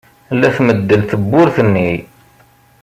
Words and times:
La 0.39 0.49
tmeddel 0.55 1.01
tewwurt-nni. 1.09 1.91